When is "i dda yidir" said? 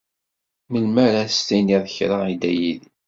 2.33-2.83